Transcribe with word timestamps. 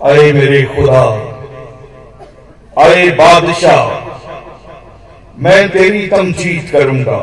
अरे 0.00 0.32
मेरे 0.32 0.62
खुदा, 0.62 1.02
अरे 2.78 3.10
बादशाह, 3.10 3.88
मैं 5.38 5.68
तेरी 5.68 6.06
तमजीद 6.06 6.70
करूँगा। 6.72 7.18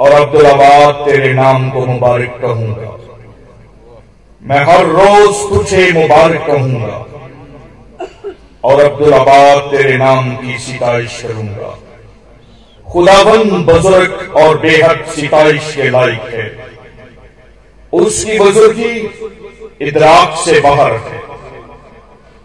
और 0.00 0.12
अब्दुल्लाबाद 0.12 0.94
तेरे 0.94 1.32
नाम 1.34 1.70
को 1.70 1.86
मुबारक 1.86 2.38
कहूँगा। 2.42 2.90
मैं 4.42 4.60
हर 4.64 4.86
रोज 4.86 5.34
तुझे 5.50 5.92
मुबारक 5.92 6.46
कहूँगा। 6.46 6.96
और 8.64 8.80
अब्दुल्लाबाद 8.80 9.58
तेरे 9.58 9.96
नाम 9.96 10.36
की 10.36 10.58
सिताइश 10.58 11.22
करूँगा। 11.22 11.78
खुदाबंद 12.86 13.52
बुज़ुर्ग 13.66 14.36
और 14.36 14.58
बेहद 14.58 15.04
सिताइश 15.06 15.74
के 15.76 15.90
लायक 15.90 16.34
है। 16.34 16.66
उसकी 17.92 18.38
बुजुर्गी 18.38 18.94
इदराक 19.80 20.36
से 20.44 20.60
बाहर 20.60 20.92
है 20.92 21.20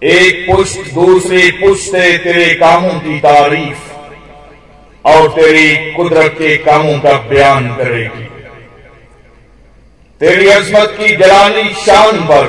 एक 0.01 0.45
पुष्ट 0.47 0.93
दूसरी 0.93 1.51
पुश्ते 1.51 2.17
तेरे 2.17 2.53
कामों 2.53 2.99
की 2.99 3.19
तारीफ़ 3.19 3.89
और 5.07 5.27
तेरी 5.29 5.91
कुदरत 5.93 6.31
के 6.31 6.55
कामों 6.57 6.97
का 6.99 7.13
बयान 7.29 7.67
करेगी। 7.75 8.25
तेरी 10.21 10.47
अजमत 10.47 10.95
की 10.99 11.15
जलानी 11.15 11.63
शान 11.73 12.19
पर 12.21 12.47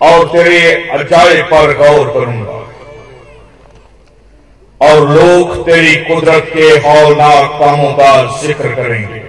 और 0.00 0.26
तेरे 0.28 0.88
अजाय 0.88 1.42
पर 1.42 1.72
गौर 1.76 2.08
करूँगा। 2.08 2.58
और 4.80 5.08
लोग 5.08 5.66
तेरी 5.66 5.94
कुदरत 5.96 6.50
के 6.54 6.68
हौलनाक 6.88 7.50
कामों 7.60 7.92
का 7.92 8.40
ज़िक्र 8.40 8.74
करेंगे। 8.74 9.22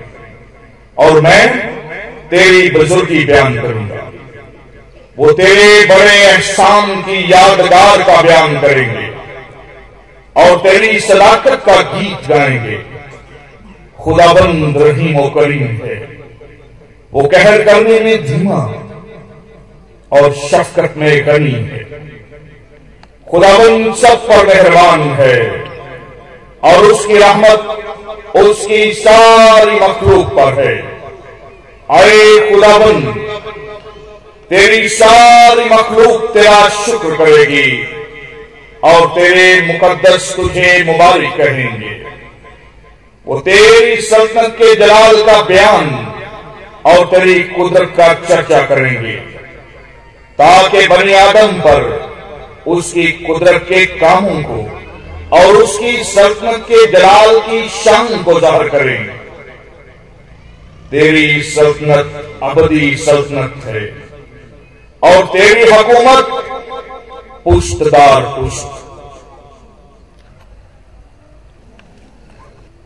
और 0.98 1.22
मैं 1.22 1.48
तेरी 2.30 2.70
बुजुर्गी 2.70 3.24
बयान 3.26 3.62
करूँगा। 3.62 4.10
वो 5.17 5.32
तेरे 5.32 5.85
बड़े 5.85 6.15
एहसान 6.15 7.01
की 7.01 7.34
यादगार 7.34 8.01
का 8.04 8.21
बयान 8.21 8.60
करेंगे 8.60 9.12
और 10.35 10.57
तेरी 10.57 10.99
सदाकत 10.99 11.63
का 11.65 11.82
गीत 11.82 12.29
गाएँगे। 12.29 12.77
खुदाबंद 13.99 14.77
रहीम 14.77 15.18
व 15.20 15.29
करीम 15.29 15.68
है। 15.85 15.98
वो 17.13 17.27
कहर 17.27 17.62
करने 17.63 17.99
में 17.99 18.26
धीमा 18.26 18.62
और 20.12 20.34
शफकत 20.34 20.93
में 20.98 21.27
गनी 21.27 21.51
है। 21.51 21.84
खुदाबंद 23.32 23.95
सब 23.95 24.27
पर 24.27 24.48
मेहरबान 24.48 25.01
है 25.01 25.63
और 26.63 26.84
उसकी 26.84 27.18
रहमत 27.18 27.79
उसकी 28.35 28.93
सारी 28.93 29.76
मखलूक 29.76 30.27
पर 30.27 30.54
है। 30.54 30.76
अरे 31.90 32.51
खुदाबंद 32.51 33.05
तेरी 34.49 34.88
सारी 34.90 35.66
मखलूक 35.66 36.24
तेरा 36.34 36.68
शुक्र 36.70 37.16
करेगी, 37.16 37.70
और 38.84 39.08
तेरे 39.10 39.46
मुकद्दस 39.68 40.34
तुझे 40.35 40.84
मुबारक 40.84 41.38
कहेंगे 41.38 42.02
वो 43.27 43.40
तेरी 43.41 44.02
सल्तनत 44.04 44.55
के 44.58 44.74
जलाल 44.76 45.22
का 45.24 45.41
बयान 45.44 45.90
और 46.85 47.05
तेरी 47.08 47.40
कुदरत 47.50 47.94
का 47.98 48.13
चर्चा 48.24 48.62
करेंगे, 48.66 49.16
ताकि 50.40 50.88
बनी 50.88 51.13
आदम 51.16 51.60
पर 51.62 51.82
उसकी 52.68 53.07
कुदरत 53.20 53.66
के 53.70 53.85
कामों 53.98 54.41
को 54.44 55.38
और 55.38 55.55
उसकी 55.55 56.04
सल्तनत 56.05 56.66
के 56.68 56.85
जलाल 56.91 57.40
की 57.41 57.68
शान 57.76 58.24
को 58.24 58.40
ज़ाहिर 58.40 58.70
करेंगे। 58.70 59.22
तेरी 60.91 61.41
सल्तनत 61.44 62.40
अबदी 62.44 62.96
सल्तनत 62.98 63.66
है। 63.66 64.03
और 65.03 65.25
तेरी 65.28 65.63
हुकूमत 65.72 66.28
पुष्टदार 67.44 68.22
पुश्त। 68.35 68.82